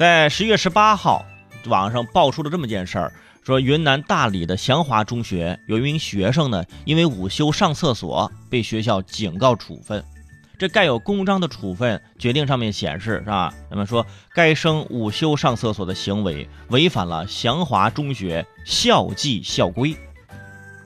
[0.00, 1.26] 在十月十八号，
[1.66, 3.12] 网上爆出了这么件事儿，
[3.44, 10.02] 说云南大理的祥华中学有一名学生呢，因为午休上厕所被学校警告处分。
[10.58, 13.52] 这盖有公章的处分决定上面显示，是吧？
[13.70, 19.94] 那么说，该生午休上厕所的行为违反了祥华中学校纪校规。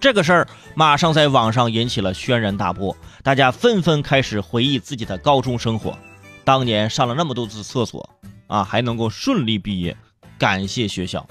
[0.00, 5.96] 这个事儿马上在网上引起了轩然大波，大家纷纷开始回忆自己的高中生活。
[6.42, 8.10] 当年上了那么多次厕所
[8.46, 9.96] 啊，还能够顺利毕业，
[10.38, 11.26] 感谢学校。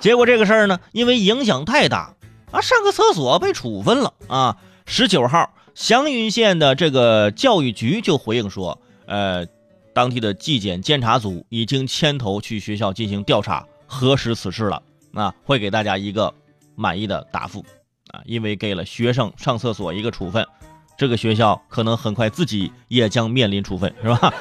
[0.00, 2.14] 结果这个事儿呢，因为影响太大
[2.50, 4.56] 啊，上个厕所被处分了啊。
[4.86, 5.54] 十九号。
[5.74, 9.46] 祥云县的这个教育局就回应说，呃，
[9.94, 14.82] 当地的纪检监察组已经牵头去学校进行调查，核实此事了，
[15.14, 16.34] 啊，会给大家一个
[16.74, 17.64] 满意的答复，
[18.10, 20.46] 啊，因为给了学生上厕所一个处分，
[20.98, 24.34] 这个学校可能很快自己也将面临处分，是吧？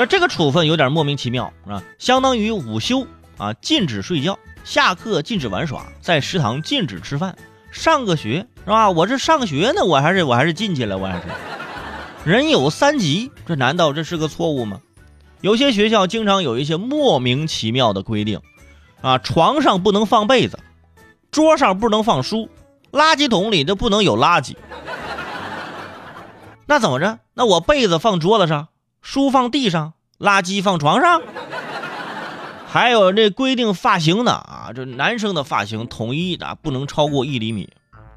[0.00, 1.82] 那这个处分有点莫名其妙，是吧？
[1.98, 3.04] 相当于午休
[3.36, 7.36] 啊禁止睡觉，下课禁止玩耍，在食堂禁止吃饭。
[7.72, 8.90] 上个学是吧？
[8.90, 11.26] 我这上学呢，我还是我还是进去了，我还是
[12.24, 14.80] 人有三急，这难道这是个错误吗？
[15.40, 18.40] 有些学校经常有一些莫名其妙的规定
[19.00, 20.60] 啊，床上不能放被子，
[21.32, 22.48] 桌上不能放书，
[22.92, 24.54] 垃圾桶里都不能有垃圾。
[26.66, 27.18] 那怎么着？
[27.34, 28.68] 那我被子放桌子上，
[29.10, 31.22] 书放地上，垃圾放床上？
[32.66, 37.70] 还有这规定发型的啊，这男生的发型统一的不能超过一厘米，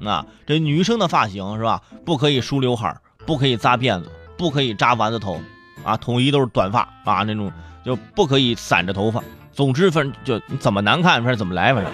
[0.04, 1.80] 啊，这女生的发型是吧？
[2.04, 5.40] 不可以梳刘海，不可以扎辫子，不可以扎丸子头，
[5.82, 7.50] 啊，统一都是短发啊，那种
[7.82, 9.24] 就不可以散着头发。
[9.50, 11.90] 总之，反正就怎么难看，反正怎么来，反正。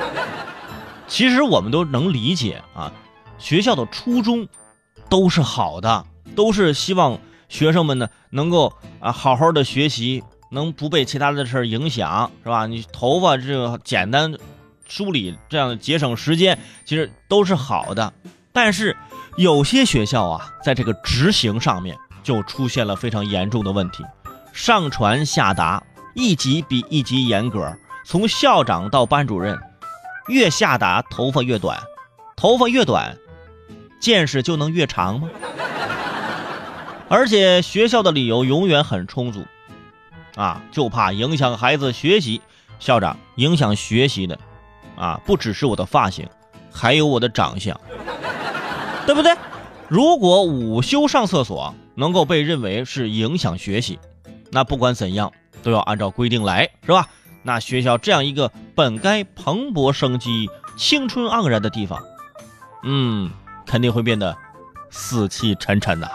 [1.07, 2.91] 其实我们都能理解啊，
[3.39, 4.49] 学校的初衷
[5.09, 6.05] 都是好的，
[6.35, 7.17] 都是希望
[7.49, 10.23] 学生们呢能够啊好好的学习。
[10.51, 12.67] 能不被其他的事儿影响，是吧？
[12.67, 14.33] 你头发这个简单
[14.87, 18.15] 梳理，这样节省时间，其实都是好的。
[18.51, 18.97] 但是
[19.37, 24.03] 有些学校啊，在这个执行上面就出现了非常严重的问题。
[24.55, 25.83] 上传下达，
[26.14, 27.77] 一级比一级严格，
[28.07, 29.61] 从校长到班主任，
[30.29, 31.79] 越下达头发越短，
[32.37, 33.14] 头发越短，
[34.01, 35.29] 见识就能越长吗？
[37.08, 39.45] 而且学校的理由永远很充足。
[40.36, 42.41] 啊，就怕影响孩子学习。
[42.79, 44.39] 校长，影响学习的，
[44.96, 46.29] 啊，不只是我的发型，
[46.73, 47.80] 还有我的长相，
[49.05, 49.35] 对不对？
[49.89, 53.98] 如果午休上厕所能够被认为是影响学习，
[54.52, 57.08] 那不管怎样都要按照规定来，是吧？
[57.42, 62.01] 那学校这样一个本该蓬勃生机、青春盎然的地方，
[62.85, 63.29] 嗯，
[63.67, 64.36] 肯定会变得
[64.89, 66.08] 死气沉沉的。